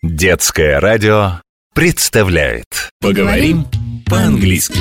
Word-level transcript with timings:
Детское 0.00 0.78
радио 0.78 1.40
представляет 1.74 2.66
Поговорим 3.00 3.64
по-английски 4.06 4.78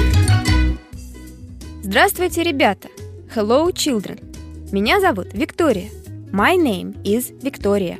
Здравствуйте, 1.82 2.44
ребята! 2.44 2.90
Hello, 3.36 3.74
children! 3.74 4.24
Меня 4.72 5.00
зовут 5.00 5.34
Виктория. 5.34 5.90
My 6.32 6.56
name 6.56 7.02
is 7.02 7.36
Victoria. 7.42 7.98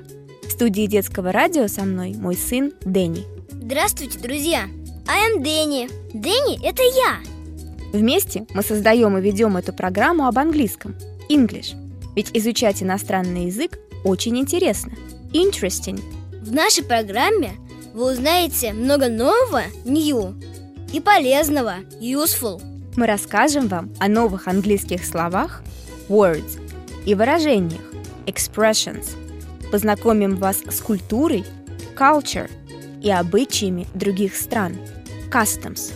В 0.48 0.52
студии 0.52 0.86
детского 0.86 1.32
радио 1.32 1.68
со 1.68 1.86
мной 1.86 2.14
мой 2.14 2.36
сын 2.36 2.72
Дэнни. 2.82 3.26
Здравствуйте, 3.50 4.20
друзья! 4.20 4.68
I 5.08 5.32
am 5.32 5.44
Дэнни. 5.44 5.90
Дэнни– 6.14 6.64
это 6.64 6.84
я. 6.84 7.18
Вместе 7.94 8.46
мы 8.54 8.62
создаем 8.62 9.18
и 9.18 9.22
ведем 9.22 9.58
эту 9.58 9.74
программу 9.74 10.28
об 10.28 10.38
английском– 10.38 10.94
English. 11.32 11.74
Ведь 12.16 12.30
изучать 12.38 12.84
иностранный 12.84 13.46
язык 13.46 13.80
очень 14.04 14.38
интересно. 14.38 14.92
Interesting. 15.34 16.00
В 16.48 16.54
нашей 16.54 16.86
программе 16.86 17.58
вы 17.94 18.14
узнаете 18.14 18.72
много 18.72 19.10
нового, 19.10 19.64
new, 19.84 20.34
и 20.94 21.02
полезного, 21.02 21.80
useful. 22.00 22.62
Мы 22.96 23.06
расскажем 23.06 23.68
вам 23.68 23.94
о 24.00 24.08
новых 24.08 24.48
английских 24.48 25.04
словах 25.06 25.62
words 26.08 26.58
и 27.06 27.16
выражениях 27.16 27.82
expressions. 28.28 29.10
Познакомим 29.74 30.38
вас 30.38 30.62
с 30.70 30.80
культурой 30.80 31.44
culture 31.98 32.50
и 33.04 33.12
обычаями 33.12 33.86
других 33.94 34.34
стран 34.34 34.78
customs. 35.30 35.92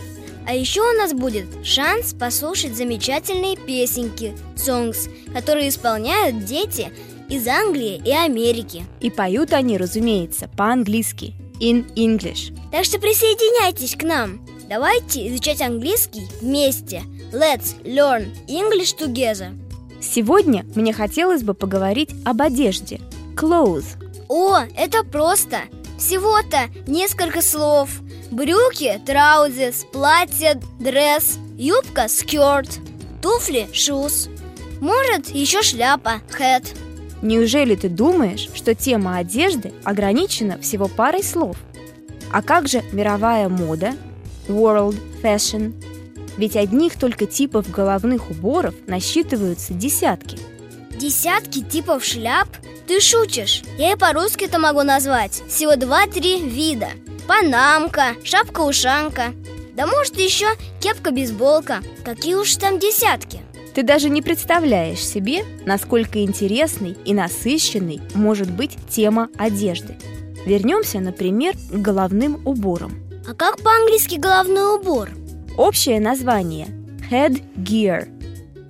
А 0.46 0.54
еще 0.54 0.82
у 0.82 0.98
нас 0.98 1.14
будет 1.14 1.46
шанс 1.64 2.12
послушать 2.12 2.76
замечательные 2.76 3.56
песенки, 3.56 4.34
songs, 4.54 5.08
которые 5.32 5.70
исполняют 5.70 6.44
дети 6.44 6.92
из 7.28 7.46
Англии 7.48 8.00
и 8.04 8.12
Америки. 8.12 8.84
И 9.00 9.10
поют 9.10 9.52
они, 9.52 9.78
разумеется, 9.78 10.48
по-английски 10.56 11.34
in 11.60 11.86
English. 11.94 12.56
Так 12.70 12.84
что 12.84 12.98
присоединяйтесь 12.98 13.96
к 13.96 14.02
нам. 14.02 14.44
Давайте 14.68 15.28
изучать 15.28 15.60
английский 15.60 16.26
вместе. 16.40 17.02
Let's 17.32 17.82
learn 17.84 18.28
English 18.48 18.96
together. 18.98 19.58
Сегодня 20.00 20.64
мне 20.74 20.92
хотелось 20.92 21.42
бы 21.42 21.54
поговорить 21.54 22.10
об 22.24 22.42
одежде 22.42 23.00
clothes. 23.36 23.96
О, 24.28 24.60
это 24.76 25.04
просто. 25.04 25.60
Всего-то 25.98 26.68
несколько 26.86 27.42
слов. 27.42 27.90
Брюки, 28.30 29.00
траузис, 29.06 29.86
платье, 29.92 30.60
дресс, 30.80 31.38
юбка, 31.56 32.08
скерт, 32.08 32.80
туфли, 33.20 33.68
shoes. 33.72 34.28
Может, 34.80 35.28
еще 35.28 35.62
шляпа, 35.62 36.22
hat. 36.38 36.64
Неужели 37.22 37.76
ты 37.76 37.88
думаешь, 37.88 38.48
что 38.52 38.74
тема 38.74 39.16
одежды 39.16 39.72
ограничена 39.84 40.58
всего 40.60 40.88
парой 40.88 41.22
слов? 41.22 41.56
А 42.32 42.42
как 42.42 42.66
же 42.66 42.82
мировая 42.92 43.48
мода, 43.48 43.92
world 44.48 45.00
fashion? 45.22 45.72
Ведь 46.36 46.56
одних 46.56 46.98
только 46.98 47.26
типов 47.26 47.70
головных 47.70 48.30
уборов 48.30 48.74
насчитываются 48.86 49.72
десятки. 49.72 50.38
Десятки 50.98 51.62
типов 51.62 52.04
шляп? 52.04 52.48
Ты 52.88 53.00
шутишь? 53.00 53.62
Я 53.78 53.92
и 53.92 53.96
по-русски 53.96 54.44
это 54.44 54.58
могу 54.58 54.82
назвать. 54.82 55.42
Всего 55.48 55.76
два-три 55.76 56.40
вида. 56.40 56.88
Панамка, 57.28 58.16
шапка-ушанка. 58.24 59.32
Да 59.74 59.86
может 59.86 60.18
еще 60.18 60.48
кепка-бейсболка. 60.80 61.82
Какие 62.04 62.34
уж 62.34 62.56
там 62.56 62.78
десятки. 62.78 63.41
Ты 63.74 63.82
даже 63.82 64.10
не 64.10 64.20
представляешь 64.20 65.04
себе, 65.04 65.44
насколько 65.64 66.22
интересной 66.22 66.96
и 67.04 67.14
насыщенной 67.14 68.00
может 68.14 68.50
быть 68.50 68.76
тема 68.88 69.28
одежды. 69.38 69.96
Вернемся, 70.44 71.00
например, 71.00 71.54
к 71.70 71.76
головным 71.76 72.40
уборам. 72.44 72.92
А 73.26 73.34
как 73.34 73.62
по-английски 73.62 74.16
головной 74.16 74.76
убор? 74.76 75.08
Общее 75.56 76.00
название– 76.00 76.66
headgear. 77.10 78.08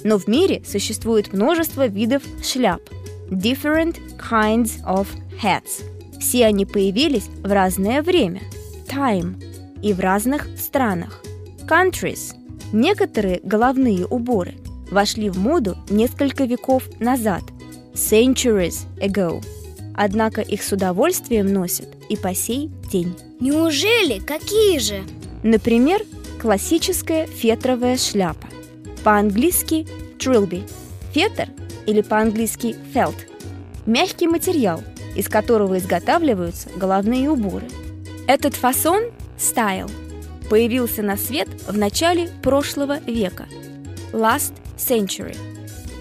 Но 0.04 0.18
в 0.18 0.28
мире 0.28 0.62
существует 0.66 1.32
множество 1.32 1.86
видов 1.86 2.22
шляп– 2.42 2.82
different 3.30 3.98
kinds 4.18 4.84
of 4.84 5.06
hats. 5.42 5.82
Все 6.20 6.46
они 6.46 6.64
появились 6.66 7.28
в 7.42 7.50
разное 7.50 8.02
время– 8.02 8.42
time 8.88 9.42
и 9.82 9.92
в 9.92 10.00
разных 10.00 10.46
странах– 10.58 11.24
countries. 11.68 12.34
Некоторые 12.72 13.40
головные 13.42 14.06
уборы 14.06 14.54
вошли 14.92 15.30
в 15.30 15.38
моду 15.38 15.76
несколько 15.88 16.44
веков 16.44 16.84
назад– 17.00 17.42
centuries 17.94 18.86
ago. 19.00 19.42
Однако 19.94 20.40
их 20.40 20.62
с 20.62 20.72
удовольствием 20.72 21.52
носят 21.52 21.88
и 22.08 22.16
по 22.16 22.34
сей 22.34 22.70
день. 22.90 23.14
Неужели? 23.40 24.18
Какие 24.20 24.78
же? 24.78 25.02
Например, 25.42 26.00
классическая 26.40 27.26
фетровая 27.26 27.96
шляпа. 27.96 28.48
По-английски 29.04 29.86
trilby. 30.18 30.68
Фетр 31.12 31.48
или 31.86 32.00
по-английски 32.00 32.76
felt. 32.94 33.16
Мягкий 33.84 34.28
материал, 34.28 34.82
из 35.16 35.28
которого 35.28 35.78
изготавливаются 35.78 36.68
головные 36.76 37.28
уборы. 37.30 37.66
Этот 38.26 38.54
фасон– 38.54 39.02
стайл– 39.36 39.90
появился 40.48 41.02
на 41.02 41.16
свет 41.16 41.48
в 41.66 41.76
начале 41.76 42.28
прошлого 42.42 42.98
века– 43.00 43.46
last 44.12 44.52
century 44.86 45.36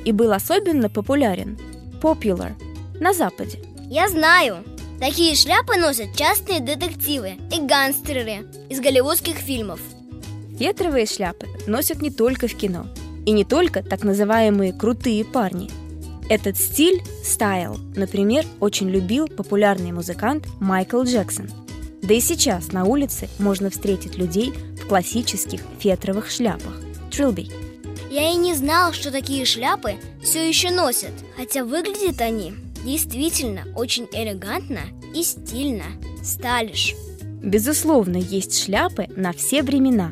и 0.06 0.12
был 0.12 0.32
особенно 0.32 0.90
популярен– 0.90 1.58
popular– 2.02 2.54
на 3.02 3.14
Западе. 3.14 3.60
Я 3.90 4.08
знаю. 4.08 4.64
Такие 5.00 5.36
шляпы 5.36 5.78
носят 5.78 6.16
частные 6.16 6.60
детективы 6.60 7.34
и 7.52 7.60
гангстеры 7.60 8.46
из 8.70 8.80
голливудских 8.80 9.38
фильмов. 9.38 9.80
Фетровые 10.60 11.08
шляпы 11.08 11.48
носят 11.66 12.02
не 12.02 12.12
только 12.12 12.48
в 12.48 12.54
кино, 12.54 12.86
и 13.26 13.32
не 13.32 13.44
только 13.44 13.82
так 13.82 14.04
называемые 14.04 14.74
крутые 14.74 15.26
парни. 15.26 15.70
Этот 16.30 16.58
стиль, 16.58 17.02
стайл, 17.24 17.78
например, 17.96 18.46
очень 18.60 18.90
любил 18.90 19.28
популярный 19.28 19.92
музыкант 19.92 20.46
Майкл 20.60 21.02
Джексон. 21.02 21.50
Да 22.04 22.14
и 22.14 22.20
сейчас 22.20 22.72
на 22.72 22.86
улице 22.86 23.28
можно 23.40 23.72
встретить 23.72 24.18
людей 24.18 24.54
в 24.80 24.88
классических 24.88 25.62
фетровых 25.80 26.30
шляпах– 26.30 26.76
трилби. 27.12 27.50
Я 28.12 28.30
и 28.30 28.36
не 28.36 28.54
знал, 28.56 28.92
что 28.92 29.10
такие 29.10 29.46
шляпы 29.46 29.94
все 30.22 30.46
еще 30.46 30.70
носят, 30.70 31.14
хотя 31.38 31.64
выглядят 31.64 32.20
они 32.20 32.52
действительно 32.84 33.62
очень 33.74 34.06
элегантно 34.12 34.82
и 35.16 35.24
стильно. 35.24 35.86
Сталиш. 36.22 36.94
Безусловно, 37.42 38.18
есть 38.18 38.62
шляпы 38.66 39.08
на 39.16 39.32
все 39.32 39.64
времена. 39.64 40.12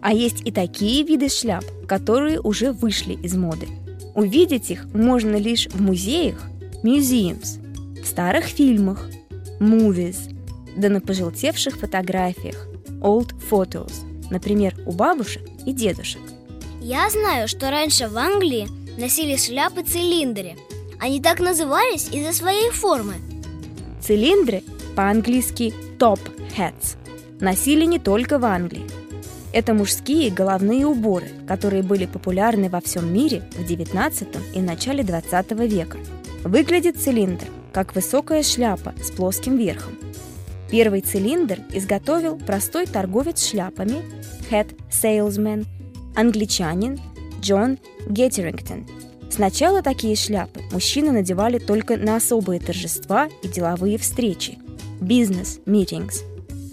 А 0.00 0.12
есть 0.12 0.42
и 0.46 0.52
такие 0.52 1.02
виды 1.02 1.28
шляп, 1.28 1.64
которые 1.88 2.40
уже 2.40 2.70
вышли 2.70 3.14
из 3.14 3.34
моды. 3.34 3.66
Увидеть 4.14 4.70
их 4.70 4.84
можно 4.94 5.34
лишь 5.34 5.66
в 5.66 5.82
музеях, 5.82 6.48
museums, 6.84 7.58
в 8.00 8.06
старых 8.06 8.44
фильмах, 8.44 9.10
movies, 9.58 10.32
да 10.76 10.88
на 10.88 11.00
пожелтевших 11.00 11.76
фотографиях, 11.76 12.68
old 13.00 13.34
photos, 13.50 13.94
например, 14.30 14.76
у 14.86 14.92
бабушек 14.92 15.42
и 15.66 15.72
дедушек. 15.72 16.20
Я 16.84 17.08
знаю, 17.10 17.46
что 17.46 17.70
раньше 17.70 18.08
в 18.08 18.18
Англии 18.18 18.66
носили 18.98 19.36
шляпы-цилиндры. 19.36 20.56
Они 20.98 21.22
так 21.22 21.38
назывались 21.38 22.08
из-за 22.08 22.32
своей 22.32 22.70
формы. 22.70 23.14
Цилиндры, 24.00 24.64
по-английски 24.96 25.72
top 26.00 26.18
hats, 26.58 26.96
носили 27.38 27.84
не 27.84 28.00
только 28.00 28.40
в 28.40 28.44
Англии. 28.44 28.84
Это 29.52 29.74
мужские 29.74 30.32
головные 30.32 30.84
уборы, 30.84 31.28
которые 31.46 31.84
были 31.84 32.06
популярны 32.06 32.68
во 32.68 32.80
всем 32.80 33.14
мире 33.14 33.44
в 33.52 33.60
XIX 33.60 34.26
и 34.52 34.60
начале 34.60 35.04
XX 35.04 35.68
века. 35.68 35.98
Выглядит 36.42 37.00
цилиндр 37.00 37.46
как 37.72 37.94
высокая 37.94 38.42
шляпа 38.42 38.92
с 39.00 39.12
плоским 39.12 39.56
верхом. 39.56 39.96
Первый 40.68 41.02
цилиндр 41.02 41.60
изготовил 41.72 42.38
простой 42.38 42.86
торговец 42.86 43.46
шляпами, 43.46 44.02
head 44.50 44.74
salesman, 44.90 45.64
англичанин 46.14 47.00
Джон 47.40 47.78
Геттерингтон. 48.08 48.86
Сначала 49.30 49.82
такие 49.82 50.14
шляпы 50.14 50.60
мужчины 50.72 51.10
надевали 51.10 51.58
только 51.58 51.96
на 51.96 52.16
особые 52.16 52.60
торжества 52.60 53.28
и 53.42 53.48
деловые 53.48 53.96
встречи– 53.98 54.58
бизнес-meetings. 55.00 56.22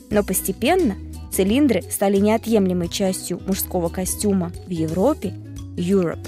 Но 0.10 0.24
постепенно 0.24 0.96
цилиндры 1.32 1.82
стали 1.84 2.18
неотъемлемой 2.18 2.90
частью 2.90 3.40
мужского 3.48 3.90
костюма 3.90 4.52
в 4.68 4.70
Европе– 4.70 5.34
Europe 5.78 6.28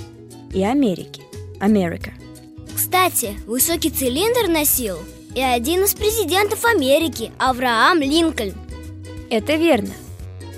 и 0.54 0.63
Америке– 0.63 1.22
America. 1.60 2.12
Кстати, 2.74 3.36
высокий 3.46 3.90
цилиндр 3.90 4.50
носил 4.50 4.98
и 5.36 5.42
один 5.42 5.84
из 5.84 5.94
президентов 5.94 6.66
Америки, 6.66 7.31
Авраам 7.38 8.00
Линкольн. 8.00 8.54
Это 9.30 9.56
верно. 9.56 9.92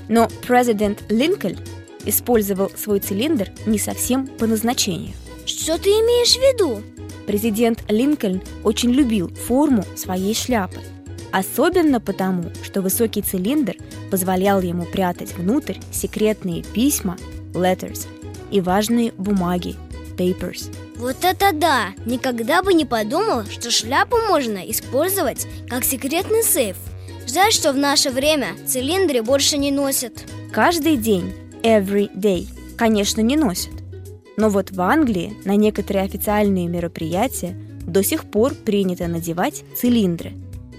Но 0.07 0.27
президент 0.45 1.03
Линкольн 1.09 1.59
использовал 2.05 2.71
свой 2.75 2.99
цилиндр 2.99 3.49
не 3.65 3.79
совсем 3.79 4.27
по 4.27 4.47
назначению. 4.47 5.13
Что 5.45 5.77
ты 5.77 5.89
имеешь 5.89 6.35
в 6.35 6.39
виду? 6.39 6.81
Президент 7.25 7.83
Линкольн 7.89 8.41
очень 8.63 8.91
любил 8.91 9.29
форму 9.29 9.83
своей 9.95 10.35
шляпы. 10.35 10.81
Особенно 11.31 11.99
потому, 11.99 12.51
что 12.63 12.81
высокий 12.81 13.21
цилиндр 13.21 13.75
позволял 14.11 14.61
ему 14.61 14.85
прятать 14.85 15.33
внутрь 15.33 15.77
секретные 15.91 16.63
письма, 16.63 17.17
letters, 17.53 18.07
и 18.51 18.61
важные 18.61 19.13
бумаги, 19.17 19.75
papers. 20.15 20.71
Вот 20.95 21.17
это 21.23 21.51
да! 21.51 21.87
Никогда 22.05 22.61
бы 22.61 22.73
не 22.73 22.85
подумал, 22.85 23.45
что 23.45 23.71
шляпу 23.71 24.17
можно 24.29 24.59
использовать 24.69 25.47
как 25.67 25.83
секретный 25.83 26.43
сейф. 26.43 26.77
Жаль, 27.27 27.51
что 27.51 27.73
в 27.73 27.77
наше 27.77 28.11
время 28.11 28.49
цилиндры 28.67 29.23
больше 29.23 29.57
не 29.57 29.71
носят. 29.71 30.13
Каждый 30.51 30.97
день, 30.97 31.33
every 31.63 32.13
day, 32.13 32.47
конечно, 32.77 33.21
не 33.21 33.35
носят. 33.35 33.73
Но 34.37 34.49
вот 34.49 34.71
в 34.71 34.81
Англии 34.81 35.35
на 35.45 35.55
некоторые 35.55 36.05
официальные 36.05 36.67
мероприятия 36.67 37.55
до 37.85 38.03
сих 38.03 38.25
пор 38.25 38.53
принято 38.53 39.07
надевать 39.07 39.63
цилиндры. 39.75 40.33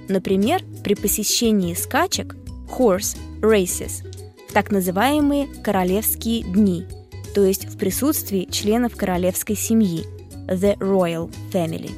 Например, 0.09 0.63
при 0.83 0.95
посещении 0.95 1.75
скачек 1.75 2.37
horse 2.69 3.17
races 3.41 4.07
в 4.49 4.53
так 4.53 4.71
называемые 4.71 5.49
королевские 5.63 6.43
дни– 6.43 6.85
то 7.35 7.45
есть 7.45 7.67
в 7.67 7.77
присутствии 7.77 8.49
членов 8.51 8.97
королевской 8.97 9.57
семьи 9.57 10.07
The 10.47 10.79
Royal 10.79 11.31
Family. 11.53 11.91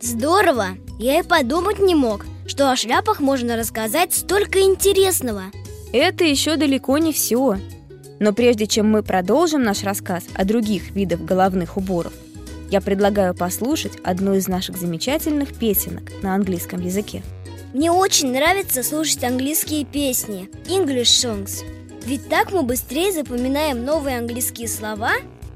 Здорово! 0.00 0.76
Я 0.98 1.18
и 1.18 1.22
подумать 1.22 1.80
не 1.80 1.94
мог, 1.94 2.26
что 2.46 2.70
о 2.70 2.76
шляпах 2.76 3.20
можно 3.20 3.56
рассказать 3.56 4.12
столько 4.12 4.60
интересного. 4.60 5.44
Это 5.92 6.24
еще 6.24 6.56
далеко 6.56 6.98
не 6.98 7.12
все. 7.12 7.58
Но 8.24 8.32
прежде 8.32 8.66
чем 8.66 8.90
мы 8.90 9.02
продолжим 9.02 9.64
наш 9.64 9.82
рассказ 9.82 10.24
о 10.32 10.46
других 10.46 10.92
видах 10.92 11.20
головных 11.20 11.76
уборов, 11.76 12.14
я 12.70 12.80
предлагаю 12.80 13.34
послушать 13.34 13.98
одну 14.02 14.32
из 14.32 14.48
наших 14.48 14.78
замечательных 14.78 15.52
песенок 15.52 16.04
на 16.22 16.34
английском 16.34 16.80
языке. 16.80 17.22
Мне 17.74 17.92
очень 17.92 18.32
нравится 18.32 18.82
слушать 18.82 19.22
английские 19.24 19.84
песни, 19.84 20.48
English 20.68 21.02
songs. 21.02 21.66
Ведь 22.06 22.26
так 22.30 22.50
мы 22.50 22.62
быстрее 22.62 23.12
запоминаем 23.12 23.84
новые 23.84 24.16
английские 24.16 24.68
слова, 24.68 25.12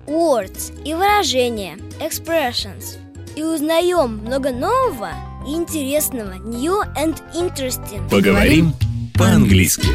words 0.06 0.70
и 0.84 0.92
выражения, 0.92 1.78
expressions, 2.00 2.98
и 3.34 3.42
узнаем 3.42 4.18
много 4.18 4.50
нового 4.50 5.12
и 5.48 5.52
интересного, 5.52 6.34
new 6.34 6.82
and 7.02 7.16
interesting. 7.34 8.06
Поговорим 8.10 8.74
по-английски. 9.14 9.88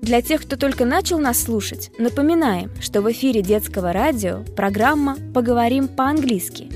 Для 0.00 0.22
тех, 0.22 0.42
кто 0.42 0.56
только 0.56 0.84
начал 0.84 1.18
нас 1.18 1.42
слушать, 1.42 1.90
напоминаем, 1.98 2.70
что 2.80 3.02
в 3.02 3.10
эфире 3.12 3.42
детского 3.42 3.92
радио 3.92 4.44
программа 4.56 5.16
«Поговорим 5.34 5.88
по-английски». 5.88 6.68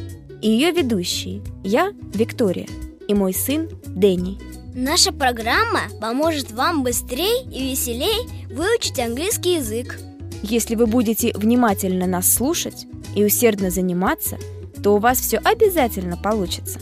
И 0.43 0.50
ее 0.50 0.73
ведущие– 0.73 1.43
я, 1.65 1.93
Виктория, 2.15 2.67
и 3.09 3.15
мой 3.15 3.32
сын 3.32 3.69
Дэнни– 3.87 4.38
Наша 4.76 5.12
программа 5.12 5.82
поможет 6.00 6.50
вам 6.50 6.82
быстрее 6.82 7.44
и 7.44 7.71
веселее 7.71 8.29
выучить 8.53 8.99
английский 8.99 9.55
язык. 9.55 10.00
Если 10.43 10.75
вы 10.75 10.87
будете 10.87 11.32
внимательно 11.32 12.09
нас 12.09 12.32
слушать 12.32 12.87
и 13.15 13.25
усердно 13.25 13.71
заниматься, 13.71 14.37
то 14.82 14.97
у 14.97 14.99
вас 14.99 15.21
все 15.21 15.38
обязательно 15.38 16.17
получится. 16.17 16.81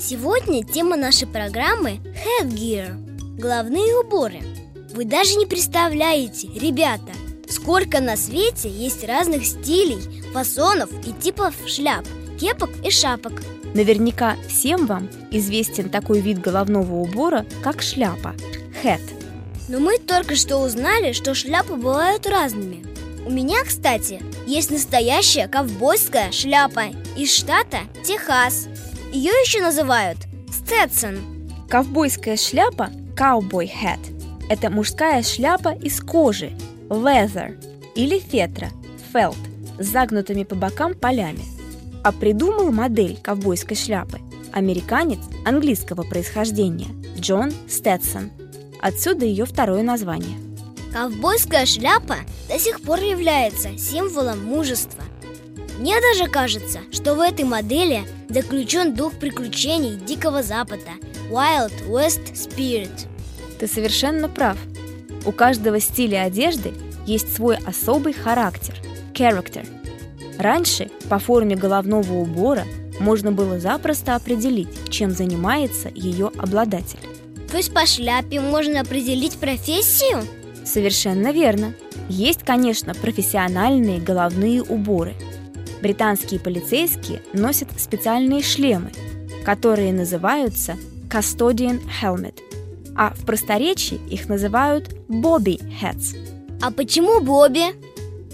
Сегодня 0.00 0.64
тема 0.64 0.96
нашей 0.96 1.28
программы 1.28 2.00
Headgear– 2.42 3.38
головные 3.38 3.96
уборы. 4.00 4.40
Вы 4.90 5.04
даже 5.04 5.36
не 5.36 5.46
представляете, 5.46 6.48
ребята, 6.54 7.12
сколько 7.48 8.00
на 8.00 8.16
свете 8.16 8.68
есть 8.68 9.04
разных 9.04 9.46
стилей, 9.46 10.00
фасонов 10.32 10.90
и 11.06 11.12
типов 11.12 11.54
шляп, 11.66 12.04
кепок 12.38 12.70
и 12.84 12.90
шапок– 12.90 13.42
Наверняка 13.74 14.36
всем 14.48 14.86
вам 14.86 15.08
известен 15.30 15.90
такой 15.90 16.20
вид 16.20 16.40
головного 16.40 16.94
убора, 16.94 17.44
как 17.62 17.82
шляпа– 17.82 18.34
hat. 18.82 19.00
Но 19.68 19.78
мы 19.78 19.98
только 19.98 20.36
что 20.36 20.58
узнали, 20.58 21.12
что 21.12 21.34
шляпы 21.34 21.74
бывают 21.74 22.26
разными. 22.26 22.86
У 23.26 23.30
меня, 23.30 23.62
кстати, 23.64 24.22
есть 24.46 24.70
настоящая 24.70 25.48
ковбойская 25.48 26.32
шляпа 26.32 26.84
из 27.16 27.34
штата 27.34 27.80
Техас. 28.02 28.68
Ее 29.12 29.32
еще 29.44 29.60
называют 29.60 30.18
Сtetson. 30.48 31.18
Ковбойская 31.68 32.38
шляпа– 32.38 32.90
cowboy 33.16 33.70
hat– 33.70 34.00
это 34.48 34.70
мужская 34.70 35.22
шляпа 35.22 35.70
из 35.70 36.00
кожи– 36.00 36.52
leather 36.88 37.56
или 37.94 38.18
фетра– 38.18 38.70
felt 39.12 39.36
с 39.78 39.86
загнутыми 39.86 40.44
по 40.44 40.54
бокам 40.54 40.94
полями– 40.94 41.42
а 42.02 42.12
придумал 42.12 42.70
модель 42.70 43.18
ковбойской 43.22 43.76
шляпы 43.76 44.20
американец 44.52 45.20
английского 45.44 46.02
происхождения 46.02 46.88
Джон 47.18 47.52
Стэтсон. 47.68 48.30
Отсюда 48.80 49.24
ее 49.24 49.44
второе 49.44 49.82
название. 49.82 50.38
Ковбойская 50.92 51.66
шляпа 51.66 52.16
до 52.48 52.58
сих 52.58 52.80
пор 52.80 53.00
является 53.00 53.76
символом 53.76 54.44
мужества. 54.44 55.04
Мне 55.78 56.00
даже 56.00 56.30
кажется, 56.30 56.80
что 56.90 57.14
в 57.14 57.20
этой 57.20 57.44
модели 57.44 58.04
заключен 58.28 58.94
дух 58.94 59.12
приключений 59.14 59.96
Дикого 59.96 60.42
Запада 60.42 60.92
Wild 61.30 61.86
West 61.88 62.32
Spirit. 62.32 63.07
Ты 63.58 63.66
совершенно 63.66 64.28
прав. 64.28 64.58
У 65.26 65.32
каждого 65.32 65.80
стиля 65.80 66.22
одежды 66.22 66.72
есть 67.06 67.34
свой 67.34 67.56
особый 67.56 68.12
характер– 68.12 68.74
character– 69.14 69.66
Раньше 70.38 70.88
по 71.08 71.18
форме 71.18 71.56
головного 71.56 72.14
убора 72.14 72.64
можно 73.00 73.32
было 73.32 73.58
запросто 73.58 74.14
определить, 74.14 74.68
чем 74.88 75.10
занимается 75.10 75.90
ее 75.92 76.30
обладатель. 76.38 77.00
То 77.50 77.56
есть 77.56 77.74
по 77.74 77.84
шляпе 77.86 78.40
можно 78.40 78.80
определить 78.80 79.38
профессию? 79.38 80.24
Совершенно 80.64 81.32
верно. 81.32 81.74
Есть, 82.08 82.44
конечно, 82.44 82.94
профессиональные 82.94 83.98
головные 83.98 84.62
уборы. 84.62 85.14
Британские 85.82 86.40
полицейские 86.40 87.20
носят 87.32 87.68
специальные 87.78 88.42
шлемы, 88.42 88.92
которые 89.44 89.92
называются 89.92 90.76
custodian 91.08 91.80
helmet, 92.02 92.34
а 92.98 93.14
в 93.14 93.24
просторечии 93.24 94.00
их 94.10 94.28
называют 94.28 94.88
bobby 95.08 95.62
hats. 95.80 96.16
А 96.60 96.72
почему 96.72 97.20
Бобби? 97.20 97.72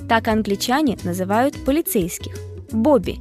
Так 0.08 0.26
англичане 0.28 0.98
называют 1.04 1.62
полицейских– 1.64 2.34
Бобби. 2.72 3.20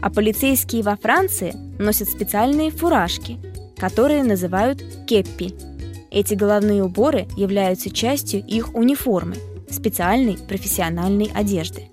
А 0.00 0.10
полицейские 0.10 0.82
во 0.82 0.96
Франции 0.96 1.54
носят 1.78 2.08
специальные 2.08 2.70
фуражки, 2.70 3.38
которые 3.76 4.24
называют 4.24 4.82
кеппи. 5.06 5.54
Эти 6.10 6.34
головные 6.34 6.82
уборы 6.82 7.28
являются 7.36 7.90
частью 7.90 8.44
их 8.44 8.74
униформы– 8.74 9.36
специальной 9.70 10.38
профессиональной 10.38 11.30
одежды. 11.34 11.90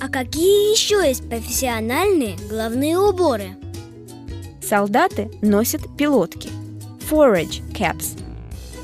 А 0.00 0.08
какие 0.08 0.72
еще 0.72 1.06
есть 1.06 1.28
профессиональные 1.28 2.36
головные 2.48 2.96
уборы? 2.96 3.56
Солдаты 4.62 5.30
носят 5.42 5.82
пилотки– 5.96 6.48
forage 7.10 7.60
caps. 7.72 8.16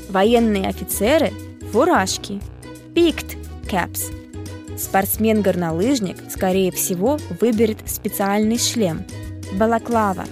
Военные 0.09 0.67
офицеры– 0.67 1.31
фуражки– 1.71 2.41
picked 2.93 3.37
caps– 3.69 4.13
Спортсмен-горнолыжник, 4.77 6.17
скорее 6.29 6.71
всего, 6.71 7.17
выберет 7.39 7.79
специальный 7.87 8.59
шлем– 8.59 9.05
балаклава, 9.53 10.25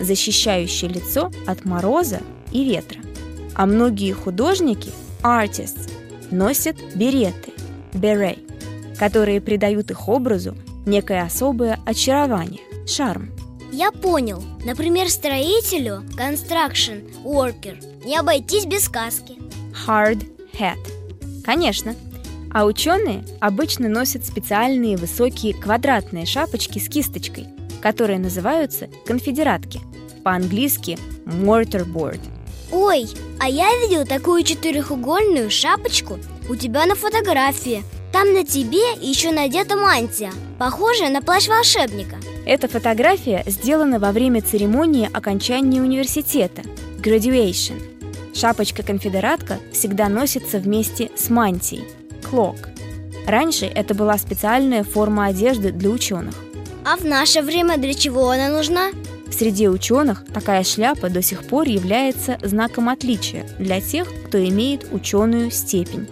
защищающий 0.00 0.88
лицо 0.88 1.30
от 1.46 1.64
мороза 1.64 2.20
и 2.52 2.64
ветра. 2.64 3.00
А 3.54 3.66
многие 3.66 4.12
художники– 4.12 4.90
artists– 5.22 5.90
носят 6.30 6.76
береты– 6.94 7.52
beret, 7.92 8.38
которые 8.98 9.40
придают 9.40 9.90
их 9.90 10.08
образу 10.08 10.56
некое 10.86 11.22
особое 11.22 11.80
очарование– 11.84 12.62
шарм. 12.86 13.30
Я 13.72 13.90
понял. 13.90 14.42
Например, 14.64 15.08
строителю– 15.08 16.04
construction 16.16 17.10
worker– 17.24 18.04
не 18.04 18.16
обойтись 18.16 18.66
без 18.66 18.84
сказки. 18.84 19.38
Hard 19.86 20.24
hat. 20.52 20.78
Конечно– 21.44 21.96
а 22.52 22.66
ученые 22.66 23.24
обычно 23.40 23.88
носят 23.88 24.26
специальные 24.26 24.96
высокие 24.96 25.54
квадратные 25.54 26.26
шапочки 26.26 26.78
с 26.78 26.88
кисточкой, 26.88 27.46
которые 27.80 28.18
называются 28.18 28.88
конфедератки, 29.06 29.80
по-английски 30.22 30.98
mortarboard. 31.24 32.20
Ой, 32.70 33.06
а 33.40 33.48
я 33.48 33.68
видел 33.78 34.06
такую 34.06 34.44
четырехугольную 34.44 35.50
шапочку 35.50 36.18
у 36.48 36.56
тебя 36.56 36.86
на 36.86 36.94
фотографии. 36.94 37.84
Там 38.12 38.34
на 38.34 38.44
тебе 38.44 38.92
еще 39.00 39.30
надета 39.30 39.76
мантия, 39.76 40.32
похожая 40.58 41.10
на 41.10 41.22
плащ 41.22 41.48
волшебника. 41.48 42.16
Эта 42.44 42.66
фотография 42.66 43.44
сделана 43.46 44.00
во 44.00 44.10
время 44.10 44.42
церемонии 44.42 45.08
окончания 45.12 45.80
университета– 45.80 46.62
graduation. 46.98 47.80
Шапочка-конфедератка 48.34 49.58
всегда 49.72 50.08
носится 50.08 50.58
вместе 50.58 51.10
с 51.14 51.30
мантией– 51.30 51.84
cloak. 52.22 52.68
Раньше 53.28 53.66
это 53.66 53.94
была 53.94 54.18
специальная 54.18 54.82
форма 54.82 55.26
одежды 55.26 55.70
для 55.70 55.90
ученых. 55.90 56.34
А 56.84 56.96
в 56.96 57.04
наше 57.04 57.42
время 57.42 57.78
для 57.78 57.94
чего 57.94 58.30
она 58.30 58.48
нужна? 58.48 58.90
В 59.28 59.34
среде 59.34 59.68
ученых 59.68 60.24
такая 60.34 60.64
шляпа 60.64 61.08
до 61.08 61.22
сих 61.22 61.44
пор 61.44 61.68
является 61.68 62.38
знаком 62.42 62.88
отличия 62.88 63.46
для 63.60 63.80
тех, 63.80 64.08
кто 64.26 64.44
имеет 64.44 64.92
ученую 64.92 65.52
степень, 65.52 66.08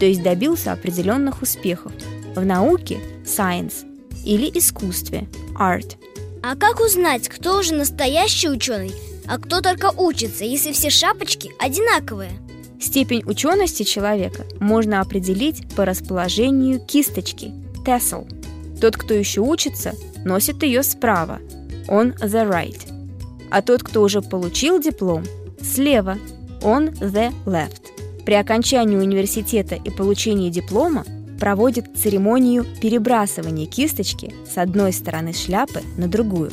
то 0.00 0.06
есть 0.06 0.22
добился 0.22 0.72
определенных 0.72 1.42
успехов 1.42 1.92
в 2.34 2.42
науке– 2.42 3.00
science 3.24 3.93
или 4.24 4.50
искусстве– 4.54 5.28
art. 5.58 5.96
А 6.42 6.56
как 6.56 6.80
узнать, 6.80 7.28
кто 7.28 7.58
уже 7.58 7.74
настоящий 7.74 8.48
ученый, 8.48 8.92
а 9.26 9.38
кто 9.38 9.60
только 9.60 9.90
учится, 9.96 10.44
если 10.44 10.72
все 10.72 10.90
шапочки 10.90 11.52
одинаковые? 11.58 12.32
Степень 12.80 13.22
учености 13.24 13.82
человека 13.82 14.44
можно 14.60 15.00
определить 15.00 15.66
по 15.74 15.84
расположению 15.84 16.80
кисточки– 16.80 17.52
tassel. 17.86 18.28
Тот, 18.80 18.96
кто 18.96 19.14
еще 19.14 19.40
учится, 19.40 19.92
носит 20.24 20.62
ее 20.62 20.82
справа– 20.82 21.40
on 21.88 22.14
the 22.18 22.48
right. 22.48 22.80
А 23.50 23.62
тот, 23.62 23.82
кто 23.82 24.02
уже 24.02 24.20
получил 24.20 24.80
диплом– 24.80 25.24
слева– 25.62 26.18
on 26.60 26.92
the 26.98 27.32
left. 27.46 27.94
При 28.24 28.34
окончании 28.34 28.96
университета 28.96 29.74
и 29.74 29.90
получении 29.90 30.50
диплома 30.50 31.04
проводит 31.38 31.96
церемонию 31.96 32.64
перебрасывания 32.80 33.66
кисточки 33.66 34.34
с 34.50 34.58
одной 34.58 34.92
стороны 34.92 35.32
шляпы 35.32 35.82
на 35.96 36.08
другую. 36.08 36.52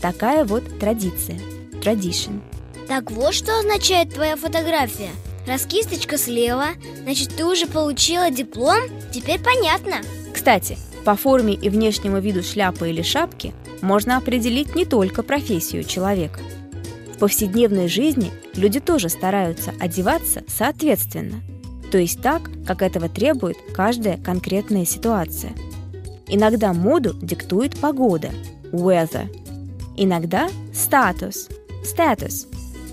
Такая 0.00 0.44
вот 0.44 0.64
традиция. 0.78 1.38
Tradition. 1.82 2.40
Так 2.88 3.10
вот 3.10 3.34
что 3.34 3.58
означает 3.58 4.12
твоя 4.14 4.36
фотография. 4.36 5.10
Раз 5.46 5.64
кисточка 5.64 6.18
слева, 6.18 6.68
значит 7.02 7.34
ты 7.36 7.44
уже 7.44 7.66
получила 7.66 8.30
диплом? 8.30 8.80
Теперь 9.12 9.40
понятно. 9.40 9.96
Кстати, 10.32 10.76
по 11.04 11.16
форме 11.16 11.54
и 11.54 11.68
внешнему 11.70 12.20
виду 12.20 12.42
шляпы 12.42 12.90
или 12.90 13.02
шапки 13.02 13.54
можно 13.80 14.16
определить 14.16 14.74
не 14.74 14.84
только 14.84 15.22
профессию 15.22 15.84
человека. 15.84 16.40
В 17.14 17.18
повседневной 17.18 17.88
жизни 17.88 18.30
люди 18.54 18.80
тоже 18.80 19.08
стараются 19.08 19.72
одеваться 19.80 20.42
соответственно, 20.46 21.42
то 21.90 21.98
есть 21.98 22.22
так, 22.22 22.50
как 22.66 22.82
этого 22.82 23.08
требует 23.08 23.56
каждая 23.74 24.16
конкретная 24.16 24.84
ситуация. 24.84 25.52
Иногда 26.28 26.72
моду 26.72 27.14
диктует 27.14 27.78
погода– 27.78 28.30
weather, 28.72 29.26
иногда 29.96 30.48
статус– 30.72 31.48
status, 31.82 32.46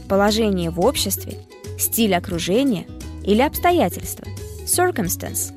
положение 0.09 0.71
в 0.71 0.79
обществе, 0.79 1.37
стиль 1.77 2.15
окружения 2.15 2.87
или 3.23 3.41
обстоятельства– 3.41 4.25
circumstance. 4.65 5.53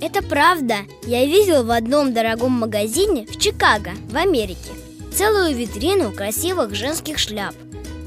Это 0.00 0.22
правда. 0.22 0.76
Я 1.06 1.26
видел 1.26 1.64
в 1.64 1.70
одном 1.70 2.14
дорогом 2.14 2.52
магазине 2.52 3.26
в 3.26 3.36
Чикаго, 3.38 3.90
в 4.08 4.16
Америке, 4.16 4.72
целую 5.14 5.54
витрину 5.54 6.10
красивых 6.10 6.74
женских 6.74 7.18
шляп. 7.18 7.54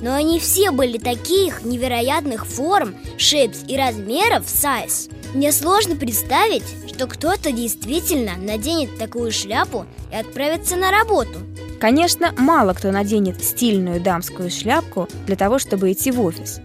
Но 0.04 0.14
они 0.14 0.38
все 0.38 0.72
были 0.72 0.98
таких 0.98 1.64
невероятных 1.64 2.46
форм, 2.46 2.94
шейпс 3.18 3.60
и 3.70 3.78
размеров 3.78 4.44
size. 4.46 5.10
Мне 5.34 5.54
сложно 5.54 5.96
представить, 5.96 6.66
что 6.90 7.08
кто-то 7.08 7.54
действительно 7.54 8.34
наденет 8.38 8.98
такую 8.98 9.32
шляпу 9.32 9.86
и 10.12 10.16
отправится 10.18 10.76
на 10.76 10.92
работу. 10.92 11.40
Конечно, 11.80 12.34
мало 12.38 12.74
кто 12.74 12.92
наденет 12.92 13.42
стильную 13.42 14.02
дамскую 14.02 14.52
шляпку 14.52 15.08
для 15.26 15.38
того, 15.38 15.58
чтобы 15.58 15.94
идти 15.94 16.12
в 16.12 16.20
офис. 16.20 16.60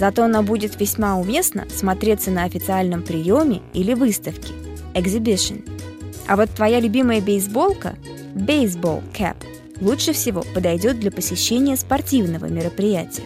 Зато 0.00 0.24
она 0.24 0.40
будет 0.40 0.80
весьма 0.80 1.18
уместно 1.18 1.66
смотреться 1.68 2.30
на 2.30 2.44
официальном 2.44 3.02
приеме 3.02 3.60
или 3.74 3.92
выставке– 3.92 4.54
exhibition. 4.94 5.62
А 6.26 6.36
вот 6.36 6.48
твоя 6.50 6.80
любимая 6.80 7.20
бейсболка– 7.20 7.96
baseball 8.34 9.02
cap– 9.12 9.36
лучше 9.80 10.12
всего 10.12 10.44
подойдет 10.54 10.98
для 11.00 11.10
посещения 11.10 11.76
спортивного 11.76 12.46
мероприятия. 12.46 13.22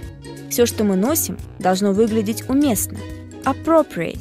Все, 0.50 0.66
что 0.66 0.84
мы 0.84 0.96
носим, 0.96 1.38
должно 1.58 1.92
выглядеть 1.92 2.48
уместно– 2.48 2.98
appropriate, 3.44 4.20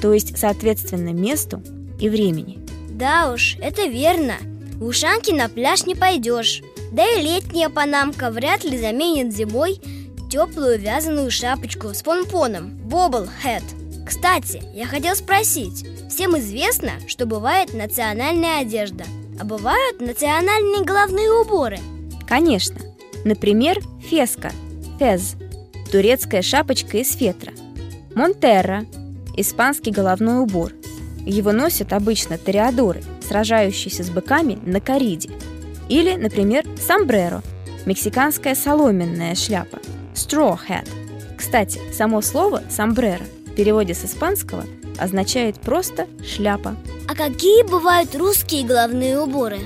то 0.00 0.12
есть 0.12 0.38
соответственно 0.38 1.10
месту 1.10 1.62
и 1.98 2.08
времени. 2.08 2.58
Да 2.90 3.32
уж, 3.32 3.56
это 3.60 3.86
верно. 3.86 4.34
В 4.74 4.84
ушанки 4.84 5.30
на 5.32 5.48
пляж 5.48 5.86
не 5.86 5.94
пойдешь. 5.94 6.62
Да 6.92 7.04
и 7.06 7.22
летняя 7.22 7.68
панамка 7.68 8.30
вряд 8.30 8.64
ли 8.64 8.78
заменит 8.78 9.34
зимой 9.34 9.80
теплую 10.30 10.78
вязаную 10.78 11.30
шапочку 11.30 11.94
с 11.94 12.02
помпоном– 12.02 12.78
bobble 12.86 13.28
hat. 13.44 13.62
Кстати, 14.06 14.62
я 14.74 14.86
хотел 14.86 15.16
спросить, 15.16 15.86
Всем 16.14 16.38
известно, 16.38 16.92
что 17.08 17.26
бывает 17.26 17.74
национальная 17.74 18.60
одежда, 18.60 19.02
а 19.38 19.44
бывают 19.44 20.00
национальные 20.00 20.84
головные 20.84 21.30
уборы. 21.30 21.78
Конечно. 22.26 22.76
Например, 23.24 23.80
феска, 24.02 24.52
фез, 24.98 25.36
турецкая 25.90 26.42
шапочка 26.42 26.98
из 26.98 27.12
фетра. 27.14 27.52
Монтерра, 28.14 28.84
испанский 29.36 29.90
головной 29.90 30.40
убор. 30.40 30.72
Его 31.26 31.52
носят 31.52 31.92
обычно 31.92 32.38
ториадоры, 32.38 33.02
сражающиеся 33.26 34.04
с 34.04 34.10
быками 34.10 34.58
на 34.64 34.80
кориде. 34.80 35.30
Или, 35.88 36.14
например, 36.14 36.64
сомбреро, 36.78 37.42
мексиканская 37.86 38.54
соломенная 38.54 39.34
шляпа, 39.34 39.78
straw 40.14 40.58
hat. 40.68 40.88
Кстати, 41.36 41.80
само 41.92 42.22
слово 42.22 42.62
«сомбреро» 42.70 43.24
в 43.46 43.54
переводе 43.54 43.94
с 43.94 44.04
испанского– 44.04 44.64
означает 44.98 45.60
просто 45.60 46.06
«шляпа». 46.24 46.76
А 47.08 47.14
какие 47.14 47.62
бывают 47.62 48.14
русские 48.14 48.64
головные 48.64 49.20
уборы? 49.20 49.58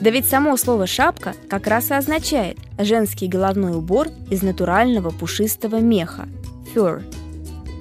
Да 0.00 0.10
ведь 0.10 0.26
само 0.26 0.56
слово 0.56 0.86
«шапка» 0.86 1.34
как 1.48 1.66
раз 1.66 1.90
и 1.90 1.94
означает 1.94 2.58
женский 2.78 3.28
головной 3.28 3.76
убор 3.76 4.08
из 4.30 4.42
натурального 4.42 5.10
пушистого 5.10 5.76
меха– 5.76 6.28
fur. 6.74 7.02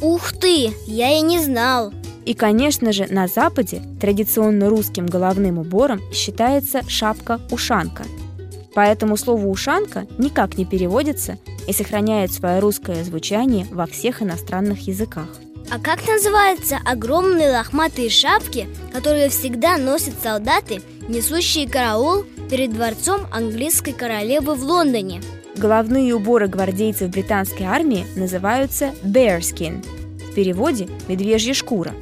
Ух 0.01 0.33
ты, 0.33 0.71
я 0.85 1.17
и 1.17 1.21
не 1.21 1.39
знал! 1.39 1.93
И, 2.25 2.33
конечно 2.33 2.91
же, 2.93 3.07
на 3.09 3.27
Западе 3.27 3.81
традиционно 3.99 4.69
русским 4.69 5.05
головным 5.05 5.59
убором 5.59 6.01
считается 6.13 6.81
шапка-ушанка. 6.87 8.03
Поэтому 8.73 9.17
слово 9.17 9.45
«ушанка» 9.45 10.07
никак 10.17 10.57
не 10.57 10.65
переводится 10.65 11.37
и 11.67 11.73
сохраняет 11.73 12.31
свое 12.31 12.59
русское 12.59 13.03
звучание 13.03 13.67
во 13.71 13.85
всех 13.85 14.21
иностранных 14.21 14.87
языках. 14.87 15.27
А 15.69 15.79
как 15.79 16.07
называются 16.07 16.79
огромные 16.85 17.51
лохматые 17.51 18.09
шапки, 18.09 18.67
которые 18.91 19.29
всегда 19.29 19.77
носят 19.77 20.13
солдаты, 20.21 20.81
несущие 21.07 21.67
караул 21.67 22.25
перед 22.49 22.73
дворцом 22.73 23.21
английской 23.31 23.93
королевы 23.93 24.55
в 24.55 24.63
Лондоне? 24.63 25.21
Головные 25.55 26.15
уборы 26.15 26.47
гвардейцев 26.47 27.09
британской 27.09 27.65
армии 27.65 28.05
называются 28.15 28.93
bearskin, 29.03 29.83
в 30.31 30.35
переводе 30.35 30.87
«медвежья 31.07 31.53
шкура». 31.53 31.93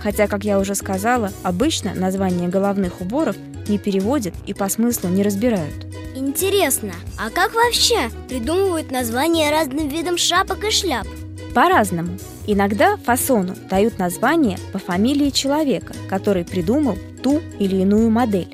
Хотя, 0.00 0.28
как 0.28 0.44
я 0.44 0.60
уже 0.60 0.74
сказала, 0.74 1.32
обычно 1.42 1.94
название 1.94 2.48
головных 2.48 3.00
уборов 3.00 3.36
не 3.66 3.78
переводят 3.78 4.34
и 4.46 4.54
по 4.54 4.68
смыслу 4.68 5.08
не 5.08 5.22
разбирают. 5.22 5.86
Интересно, 6.14 6.92
а 7.18 7.30
как 7.30 7.54
вообще 7.54 8.10
придумывают 8.28 8.90
названия 8.90 9.50
разным 9.50 9.88
видам 9.88 10.16
шапок 10.16 10.64
и 10.64 10.70
шляп? 10.70 11.06
По-разному. 11.54 12.18
Иногда 12.50 12.96
фасону 12.96 13.54
дают 13.68 13.98
название 13.98 14.56
по 14.72 14.78
фамилии 14.78 15.28
человека, 15.28 15.92
который 16.08 16.46
придумал 16.46 16.96
ту 17.22 17.42
или 17.58 17.82
иную 17.82 18.08
модель. 18.08 18.48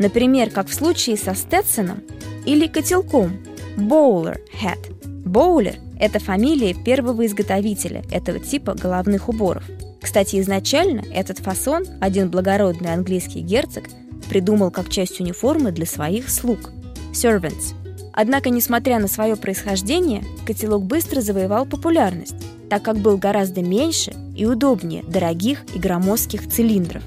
Например, 0.00 0.50
как 0.50 0.66
в 0.66 0.74
случае 0.74 1.16
со 1.16 1.36
Стетсоном 1.36 2.02
или 2.44 2.66
котелком 2.66 3.38
Bowler 3.76 4.40
Hat. 4.60 4.80
Боулер– 5.24 5.76
это 6.00 6.18
фамилия 6.18 6.74
первого 6.74 7.24
изготовителя 7.24 8.02
этого 8.10 8.40
типа 8.40 8.74
головных 8.74 9.28
уборов. 9.28 9.62
Кстати, 10.02 10.40
изначально 10.40 11.04
этот 11.14 11.38
фасон 11.38 11.84
один 12.00 12.30
благородный 12.30 12.92
английский 12.92 13.42
герцог 13.42 13.84
придумал 14.28 14.72
как 14.72 14.88
часть 14.88 15.20
униформы 15.20 15.70
для 15.70 15.86
своих 15.86 16.30
слуг– 16.30 16.72
servants. 17.12 17.74
Однако, 18.12 18.50
несмотря 18.50 18.98
на 18.98 19.06
свое 19.06 19.36
происхождение, 19.36 20.24
котелок 20.44 20.82
быстро 20.82 21.20
завоевал 21.20 21.64
популярность 21.64 22.34
так 22.70 22.82
как 22.82 22.98
был 22.98 23.18
гораздо 23.18 23.60
меньше 23.62 24.14
и 24.34 24.46
удобнее 24.46 25.02
дорогих 25.02 25.64
и 25.74 25.78
громоздких 25.78 26.48
цилиндров. 26.48 27.02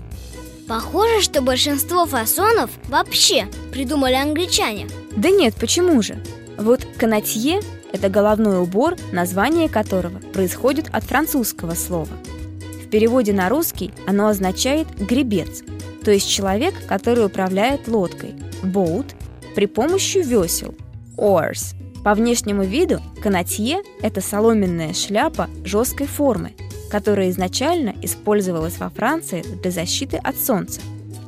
Похоже, 0.67 1.21
что 1.21 1.41
большинство 1.41 2.05
фасонов 2.05 2.69
вообще 2.89 3.47
придумали 3.71 4.13
англичане. 4.13 4.87
Да 5.15 5.29
нет, 5.29 5.55
почему 5.55 6.01
же? 6.01 6.21
Вот 6.57 6.85
канатье– 6.97 7.61
это 7.91 8.09
головной 8.09 8.61
убор, 8.61 8.95
название 9.11 9.69
которого 9.69 10.19
происходит 10.33 10.89
от 10.91 11.03
французского 11.03 11.73
слова. 11.73 12.15
В 12.85 12.89
переводе 12.89 13.33
на 13.33 13.49
русский 13.49 13.91
оно 14.05 14.27
означает 14.27 14.87
«гребец», 14.99 15.63
то 16.03 16.11
есть 16.11 16.29
человек, 16.29 16.75
который 16.87 17.25
управляет 17.25 17.87
лодкой– 17.87 18.35
boat, 18.63 19.15
при 19.55 19.65
помощи 19.65 20.17
весел– 20.17 20.75
oars– 21.17 21.75
по 22.03 22.13
внешнему 22.13 22.63
виду 22.63 23.01
канатье– 23.21 23.81
это 24.01 24.19
соломенная 24.19 24.93
шляпа 24.93 25.49
жесткой 25.63 26.07
формы, 26.07 26.53
которая 26.91 27.29
изначально 27.29 27.95
использовалась 28.01 28.77
во 28.77 28.89
Франции 28.89 29.41
для 29.61 29.71
защиты 29.71 30.17
от 30.17 30.37
солнца. 30.37 30.81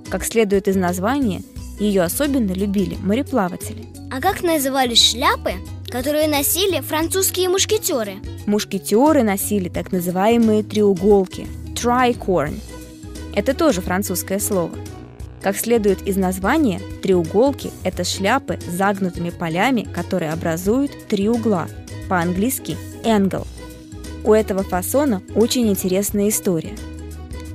Как 0.09 0.25
следует 0.25 0.67
из 0.67 0.75
названия, 0.75 1.41
Ее 1.79 2.03
особенно 2.03 2.53
любили 2.53 2.95
мореплаватели. 3.01 3.85
А 4.09 4.21
как 4.21 4.43
назывались 4.43 5.11
шляпы, 5.11 5.53
которые 5.89 6.27
носили 6.29 6.79
французские 6.79 7.49
мушкетеры? 7.49 8.15
Мушкетеры 8.45 9.23
носили 9.23 9.67
так 9.67 9.91
называемые 9.91 10.63
треуголки– 10.63 11.47
tricorn. 11.75 12.59
Это 13.35 13.53
тоже 13.53 13.81
французское 13.81 14.39
слово. 14.39 14.71
Как 15.45 15.55
следует 15.55 16.01
из 16.07 16.17
названия, 16.17 16.81
треуголки– 17.03 17.69
это 17.83 18.03
шляпы 18.03 18.57
с 18.67 18.73
загнутыми 18.73 19.29
полями, 19.29 19.87
которые 19.93 20.31
образуют 20.31 21.07
три 21.07 21.29
угла, 21.29 21.67
по-английски 22.09 22.75
angle. 23.03 23.45
У 24.23 24.33
этого 24.33 24.63
фасона 24.63 25.21
очень 25.35 25.69
интересная 25.69 26.29
история. 26.29 26.73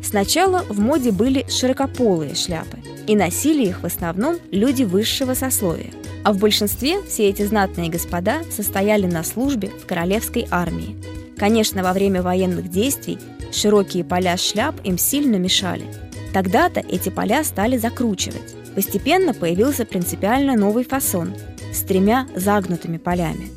Сначала 0.05 0.65
в 0.69 0.79
моде 0.79 1.11
были 1.11 1.45
широкополые 1.49 2.37
шляпы, 2.37 2.79
и 3.09 3.17
носили 3.17 3.67
их 3.67 3.83
в 3.83 3.87
основном 3.87 4.37
люди 4.53 4.85
высшего 4.85 5.35
сословия. 5.35 5.91
А 6.23 6.33
в 6.33 6.39
большинстве 6.39 7.03
все 7.09 7.29
эти 7.29 7.45
знатные 7.45 7.91
господа 7.91 8.43
состояли 8.53 9.07
на 9.07 9.25
службе 9.25 9.69
в 9.69 9.87
королевской 9.87 10.47
армии. 10.53 10.95
Конечно, 11.37 11.83
во 11.83 11.93
время 11.93 12.23
военных 12.23 12.71
действий 12.71 13.19
широкие 13.51 14.05
поля 14.05 14.37
шляп 14.37 14.77
им 14.85 14.97
сильно 14.97 15.35
мешали. 15.35 15.87
Тогда-то 16.33 16.81
эти 16.81 17.09
поля 17.09 17.45
стали 17.45 17.77
закручивать. 17.77 18.55
Постепенно 18.75 19.35
появился 19.35 19.85
принципиально 19.85 20.57
новый 20.57 20.85
фасон 20.85 21.35
с 21.73 21.81
тремя 21.81 22.29
загнутыми 22.37 22.99
полями. 22.99 23.49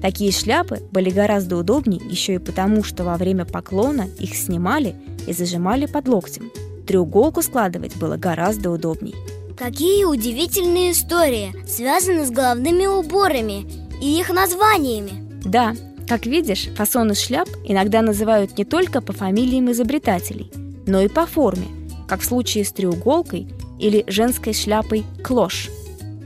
Такие 0.00 0.32
шляпы 0.32 0.82
были 0.90 1.10
гораздо 1.10 1.56
удобнее 1.56 2.00
еще 2.08 2.34
и 2.34 2.38
потому, 2.38 2.82
что 2.82 3.04
во 3.04 3.16
время 3.16 3.44
поклона 3.44 4.06
их 4.18 4.34
снимали 4.34 4.94
и 5.26 5.32
зажимали 5.32 5.86
под 5.86 6.08
локтем. 6.08 6.50
Треуголку 6.86 7.40
складывать 7.40 7.96
было 7.96 8.16
гораздо 8.16 8.70
удобней. 8.70 9.14
Какие 9.56 10.04
удивительные 10.04 10.92
истории 10.92 11.54
связаны 11.66 12.26
с 12.26 12.30
головными 12.30 12.86
уборами 12.86 13.66
и 14.02 14.18
их 14.18 14.30
названиями. 14.30 15.12
Да, 15.44 15.74
как 16.08 16.26
видишь, 16.26 16.68
фасоны 16.76 17.14
шляп 17.14 17.48
иногда 17.64 18.02
называют 18.02 18.58
не 18.58 18.64
только 18.64 19.00
по 19.00 19.12
фамилиям 19.12 19.70
изобретателей, 19.70 20.50
но 20.86 21.00
и 21.00 21.08
по 21.08 21.24
форме, 21.24 21.68
как 22.06 22.20
в 22.20 22.24
случае 22.24 22.64
с 22.64 22.72
треуголкой 22.72 23.48
или 23.78 24.04
женской 24.06 24.52
шляпой 24.54 25.04
клош. 25.22 25.70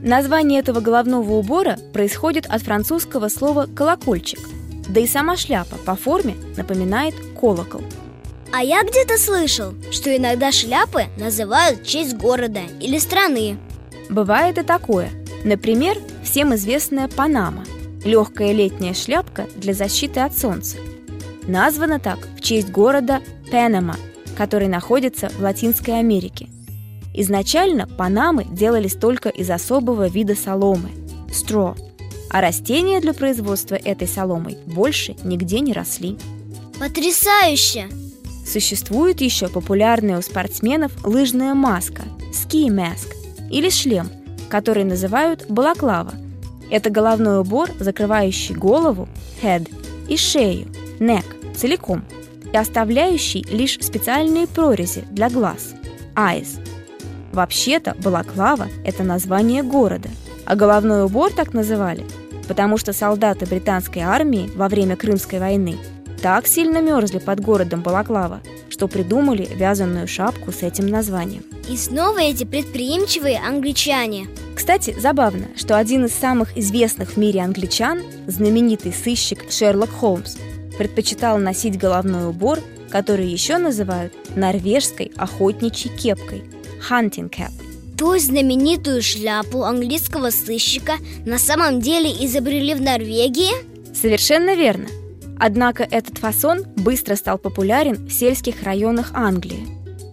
Название 0.03 0.61
этого 0.61 0.81
головного 0.81 1.33
убора 1.33 1.79
происходит 1.93 2.47
от 2.47 2.63
французского 2.63 3.29
слова 3.29 3.67
«колокольчик», 3.67 4.41
да 4.89 5.01
и 5.01 5.07
сама 5.07 5.37
шляпа 5.37 5.77
по 5.85 5.97
форме 5.97 6.37
напоминает 6.57 7.15
колокол. 7.39 7.83
А 8.53 8.63
я 8.63 8.83
где-то 8.83 9.19
слышал, 9.19 9.75
что 9.91 10.17
иногда 10.17 10.53
шляпы 10.53 11.05
называют 11.19 11.81
в 11.81 11.87
честь 11.87 12.17
города 12.17 12.63
или 12.81 12.99
страны. 12.99 13.59
Бывает 14.09 14.57
и 14.57 14.63
такое. 14.63 15.11
Например, 15.45 15.99
всем 16.23 16.55
известная 16.55 17.09
Панама– 17.09 17.65
легкая 18.05 18.53
летняя 18.53 18.95
шляпка 18.95 19.47
для 19.57 19.75
защиты 19.75 20.21
от 20.21 20.37
солнца. 20.37 20.79
Названа 21.47 21.99
так 21.99 22.19
в 22.37 22.41
честь 22.41 22.71
города 22.71 23.21
Панама, 23.51 23.97
который 24.39 24.69
находится 24.69 25.29
в 25.31 25.41
Латинской 25.41 25.99
Америке. 25.99 26.49
Изначально 27.13 27.89
панамы 27.89 28.45
делались 28.45 28.95
только 28.95 29.29
из 29.29 29.51
особого 29.51 30.07
вида 30.07 30.37
соломы– 30.37 30.91
стро, 31.33 31.75
а 32.31 32.41
растения 32.41 33.01
для 33.01 33.15
производства 33.15 33.75
этой 33.75 34.07
соломы 34.07 34.57
больше 34.65 35.17
нигде 35.25 35.59
не 35.59 35.73
росли. 35.73 36.17
Потрясающе! 36.79 37.89
Существует 38.47 39.21
еще 39.21 39.49
популярная 39.49 40.19
у 40.19 40.23
спортсменов 40.23 40.93
лыжная 41.05 41.55
маска– 41.55 42.03
ski 42.33 42.69
mask 42.69 43.09
или 43.51 43.69
шлем, 43.71 44.09
который 44.49 44.85
называют 44.85 45.47
балаклава– 45.49 46.15
это 46.71 46.91
головной 46.91 47.41
убор, 47.41 47.71
закрывающий 47.81 48.55
голову, 48.55 49.09
head, 49.43 49.69
и 50.09 50.17
шею, 50.17 50.69
neck, 51.01 51.25
целиком, 51.57 52.05
и 52.53 52.57
оставляющий 52.57 53.45
лишь 53.51 53.79
специальные 53.81 54.47
прорези 54.47 55.05
для 55.11 55.29
глаз, 55.29 55.75
eyes. 56.15 56.61
Вообще-то 57.33 57.95
балаклава– 58.03 58.69
это 58.85 59.03
название 59.03 59.63
города, 59.63 60.09
а 60.45 60.57
головной 60.57 61.05
убор 61.05 61.33
так 61.33 61.53
называли, 61.53 62.05
потому 62.49 62.79
что 62.79 62.93
солдаты 62.93 63.47
британской 63.47 64.03
армии 64.03 64.51
во 64.55 64.69
время 64.69 64.97
Крымской 64.97 65.39
войны 65.39 65.77
так 66.23 66.47
сильно 66.47 66.81
мерзли 66.81 67.19
под 67.19 67.41
городом 67.41 67.83
Балаклава, 67.83 68.41
что 68.69 68.89
придумали 68.89 69.49
вязаную 69.55 70.09
шапку 70.09 70.51
с 70.51 70.63
этим 70.63 70.89
названием. 70.89 71.45
И 71.69 71.77
снова 71.77 72.19
эти 72.19 72.45
предприимчивые 72.45 73.39
англичане– 73.39 74.27
кстати, 74.59 74.95
забавно, 74.99 75.47
что 75.55 75.79
один 75.79 76.07
из 76.07 76.13
самых 76.13 76.59
известных 76.59 77.11
в 77.13 77.17
мире 77.17 77.43
англичан, 77.43 78.03
знаменитый 78.27 78.93
сыщик 78.93 79.53
Шерлок 79.53 79.89
Холмс, 79.89 80.37
предпочитал 80.79 81.39
носить 81.39 81.77
головной 81.77 82.29
убор, 82.29 82.61
который 82.91 83.27
еще 83.29 83.59
называют 83.59 84.15
норвежской 84.37 85.13
охотничьей 85.17 85.95
кепкой– 85.95 86.45
hunting 86.91 87.29
cap. 87.29 87.51
Есть 88.01 88.29
знаменитую 88.29 89.03
шляпу 89.03 89.65
английского 89.65 90.31
сыщика 90.31 90.95
на 91.27 91.39
самом 91.39 91.81
деле 91.81 92.11
изобрели 92.11 92.75
в 92.75 92.81
Норвегии? 92.81 93.51
Совершенно 93.95 94.55
верно. 94.55 94.87
Однако 95.39 95.87
этот 95.89 96.19
фасон 96.19 96.65
быстро 96.77 97.17
стал 97.17 97.39
популярен 97.39 98.07
в 98.07 98.11
сельских 98.11 98.63
районах 98.63 99.11
Англии. 99.15 99.67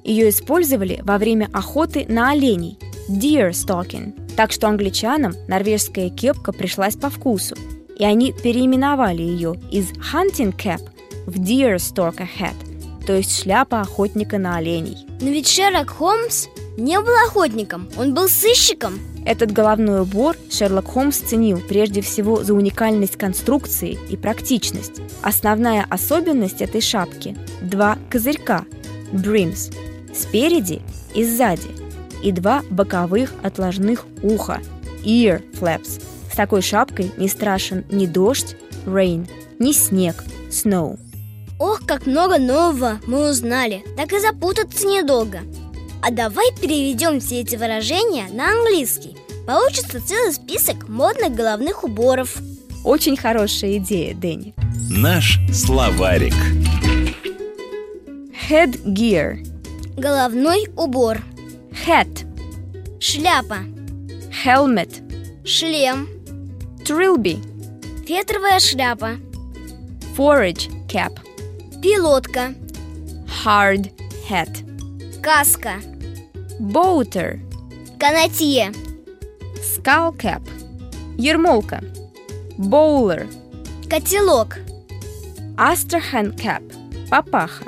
Ее 0.04 0.30
использовали 0.30 1.00
во 1.04 1.18
время 1.18 1.48
охоты 1.54 2.06
на 2.10 2.32
оленей– 2.32 2.78
deer 3.10 3.52
stalking– 3.52 4.14
так 4.36 4.52
что 4.52 4.68
англичанам 4.68 5.34
норвежская 5.48 6.10
кепка 6.10 6.52
пришлась 6.52 6.96
по 6.96 7.10
вкусу, 7.10 7.56
и 7.96 8.06
они 8.06 8.32
переименовали 8.32 9.22
ее 9.22 9.60
из 9.72 9.92
hunting 10.14 10.56
cap 10.56 10.82
в 11.26 11.40
deer 11.40 11.76
stalker 11.76 12.28
hat, 12.40 12.56
то 13.06 13.14
есть 13.14 13.42
шляпа 13.42 13.82
охотника 13.82 14.38
на 14.38 14.58
оленей. 14.58 15.06
Но 15.22 15.30
ведь 15.30 15.48
Шерлок 15.48 15.90
Холмс 15.90 16.48
не 16.78 17.00
был 17.00 17.14
охотником, 17.26 17.88
он 17.98 18.14
был 18.14 18.28
сыщиком. 18.28 19.00
Этот 19.26 19.52
головной 19.52 20.02
убор 20.02 20.36
Шерлок 20.52 20.86
Холмс 20.86 21.18
ценил 21.18 21.60
прежде 21.60 22.02
всего 22.02 22.44
за 22.44 22.54
уникальность 22.54 23.18
конструкции 23.18 23.98
и 24.10 24.18
практичность. 24.18 25.02
Основная 25.22 25.86
особенность 25.90 26.62
этой 26.62 26.82
шапки– 26.82 27.36
два 27.62 27.98
козырька– 28.10 28.66
brims– 29.12 29.74
спереди 30.14 30.82
и 31.14 31.24
сзади– 31.24 31.70
и 32.24 32.32
два 32.32 32.64
боковых 32.70 33.34
отложных 33.44 34.06
уха– 34.24 34.60
ear 35.04 35.42
flaps. 35.60 36.02
С 36.36 36.38
такой 36.38 36.62
шапкой 36.62 37.14
не 37.16 37.30
страшен 37.30 37.86
ни 37.90 38.08
дождь– 38.08 38.58
rain, 38.86 39.26
ни 39.58 39.72
снег– 39.72 40.22
snow. 40.50 41.00
Ох, 41.60 41.86
как 41.86 42.08
много 42.08 42.40
нового 42.40 43.00
мы 43.08 43.30
узнали, 43.30 43.86
так 43.96 44.12
и 44.12 44.20
запутаться 44.20 44.86
недолго. 44.86 45.40
А 46.02 46.12
давай 46.12 46.48
переведем 46.62 47.22
все 47.22 47.40
эти 47.40 47.56
выражения 47.56 48.28
на 48.34 48.50
английский. 48.50 49.16
Получится 49.48 50.06
целый 50.06 50.34
список 50.34 50.90
модных 50.90 51.34
головных 51.34 51.86
уборов. 51.86 52.36
Очень 52.84 53.16
хорошая 53.16 53.78
идея, 53.78 54.14
Дэнни. 54.14 54.54
Наш 54.90 55.40
словарик. 55.54 56.36
Headgear. 58.50 59.38
Головной 59.96 60.68
убор. 60.76 61.20
Hat. 61.88 62.28
Шляпа. 63.00 63.60
Helmet. 64.44 65.02
Шлем. 65.46 66.10
Trilby. 66.86 67.42
Фетровая 68.06 68.60
шляпа. 68.60 69.18
Forage 70.16 70.70
cap. 70.88 71.14
Пилотка. 71.82 72.54
Hard 73.44 73.90
hat. 74.30 74.64
Каска. 75.20 75.82
Boater. 76.60 77.40
Канатье. 78.00 78.72
Skull 79.64 80.16
cap. 80.16 80.44
Ермолка. 81.18 81.84
Bowler. 82.60 83.28
Котелок. 83.90 84.60
Astrakhan 85.58 86.38
cap. 86.38 86.62
Папаха. 87.10 87.66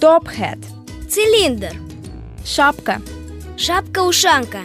Top 0.00 0.24
hat. 0.28 0.58
Цилиндр. 1.10 1.74
Шапка. 2.42 3.02
Шапка-ушанка. 3.58 4.62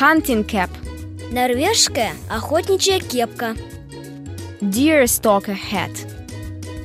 Hunting 0.00 0.44
cap. 0.44 0.70
Норвежская 1.30 2.12
охотничья 2.30 3.00
кепка. 3.00 3.54
Deer 4.62 5.04
stalker 5.04 5.56
hat. 5.70 5.90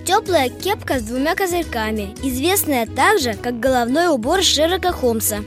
Теплая 0.06 0.49
кепка 0.49 0.99
с 0.99 1.03
двумя 1.03 1.34
козырьками, 1.34 2.13
известная 2.21 2.86
также 2.86 3.36
как 3.36 3.62
головной 3.62 4.10
убор 4.10 4.43
Шерлока 4.43 4.91
Холмса. 4.91 5.45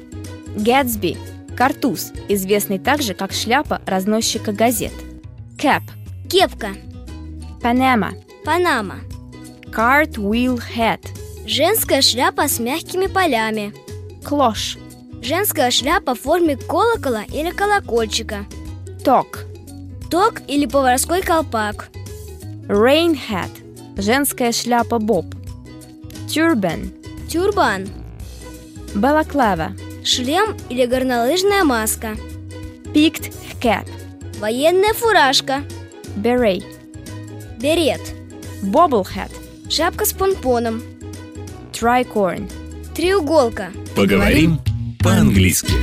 Gatsby. 0.57 1.19
Картуз, 1.55 2.13
известный 2.29 2.79
также 2.79 3.13
как 3.13 3.33
шляпа 3.33 3.83
разносчика 3.85 4.53
газет. 4.53 4.93
Cap. 5.59 5.83
Кепка. 6.31 6.71
Panama. 7.61 8.15
Панама. 8.47 9.01
Cartwheel 9.67 10.59
hat. 10.75 11.07
Женская 11.47 12.01
шляпа 12.01 12.49
с 12.49 12.59
мягкими 12.59 13.09
полями. 13.09 13.75
Клош. 14.25 14.79
Женская 15.21 15.71
шляпа 15.71 16.15
в 16.15 16.21
форме 16.21 16.57
колокола 16.57 17.25
или 17.25 17.51
колокольчика 17.51 18.47
Ток. 19.07 19.45
Ток 20.11 20.43
или 20.49 20.67
поварской 20.67 21.23
колпак. 21.23 21.91
Rain 22.67 23.17
hat– 23.31 23.51
женская 23.97 24.51
шляпа 24.51 24.99
боб. 24.99 25.27
Turban 26.27 26.91
Тюрбан. 27.29 27.87
Балаклава. 28.97 29.77
Шлем 30.03 30.57
или 30.71 30.87
горнолыжная 30.87 31.63
маска. 31.63 32.17
Peaked 32.93 33.33
cap 33.63 33.89
Военная 34.41 34.93
фуражка. 34.93 35.63
Beret. 36.17 36.65
Берет. 37.61 38.03
Bobble 38.61 39.07
hat 39.15 39.31
Шапка 39.71 40.05
с 40.05 40.13
помпоном. 40.13 40.83
Tricorn. 41.71 42.51
Треуголка. 42.93 43.71
Поговорим 43.95 44.59
по-английски. 44.99 45.75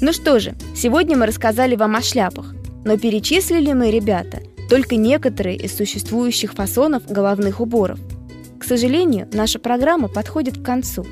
Ну 0.00 0.12
что 0.12 0.38
же, 0.38 0.54
сегодня 0.74 1.16
мы 1.16 1.26
рассказали 1.26 1.74
вам 1.74 1.96
о 1.96 2.02
шляпах, 2.02 2.54
но 2.84 2.98
перечислили 2.98 3.72
мы, 3.72 3.90
ребята, 3.90 4.42
только 4.68 4.96
некоторые 4.96 5.56
из 5.56 5.74
существующих 5.74 6.52
фасонов 6.52 7.06
головных 7.06 7.60
уборов. 7.60 7.98
К 8.60 8.64
сожалению, 8.64 9.28
наша 9.32 9.58
программа 9.58 10.08
подходит 10.08 10.58
к 10.58 10.64
концу. 10.64 11.06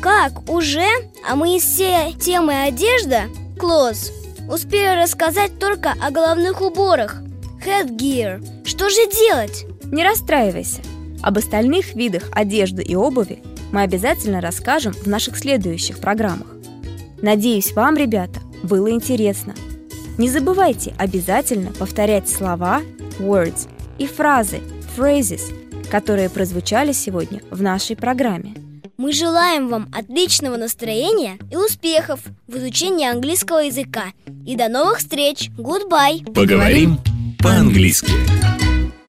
Как, 0.00 0.48
уже? 0.48 0.86
А 1.28 1.34
мы 1.34 1.56
из 1.56 1.64
всей 1.64 2.14
темы 2.14 2.62
одежда, 2.62 3.22
клосс, 3.58 4.12
успели 4.48 5.02
рассказать 5.02 5.58
только 5.58 5.94
о 6.00 6.10
головных 6.10 6.60
уборах 6.60 7.22
Headgear 7.64 8.64
Что 8.64 8.88
же 8.88 9.10
делать? 9.10 9.66
Не 9.90 10.04
расстраивайся. 10.04 10.80
Об 11.22 11.38
остальных 11.38 11.96
видах 11.96 12.24
одежды 12.30 12.82
и 12.84 12.94
обуви 12.94 13.42
мы 13.72 13.82
обязательно 13.82 14.40
расскажем 14.40 14.92
в 14.92 15.06
наших 15.06 15.36
следующих 15.36 15.98
программах. 15.98 16.57
Надеюсь, 17.22 17.72
вам, 17.72 17.96
ребята, 17.96 18.40
было 18.62 18.90
интересно. 18.90 19.54
Не 20.18 20.28
забывайте 20.28 20.94
обязательно 20.98 21.72
повторять 21.72 22.28
слова 22.28 22.82
words 23.18 23.68
и 23.98 24.06
фразы 24.06 24.60
phrases, 24.96 25.42
которые 25.90 26.28
прозвучали 26.28 26.92
сегодня 26.92 27.40
в 27.50 27.62
нашей 27.62 27.96
программе. 27.96 28.54
Мы 28.96 29.12
желаем 29.12 29.68
вам 29.68 29.88
отличного 29.96 30.56
настроения 30.56 31.38
и 31.52 31.56
успехов 31.56 32.20
в 32.48 32.56
изучении 32.56 33.08
английского 33.08 33.58
языка. 33.58 34.06
И 34.44 34.56
до 34.56 34.68
новых 34.68 34.98
встреч! 34.98 35.50
Goodbye! 35.56 36.32
Поговорим 36.32 36.98
по-английски. 37.40 38.10